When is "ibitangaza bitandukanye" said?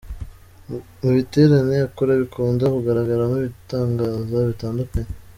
3.41-5.03